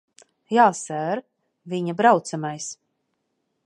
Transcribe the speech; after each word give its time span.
Jā, 0.57 0.63
ser. 0.79 1.21
Viņa 1.75 1.97
braucamais. 2.03 2.75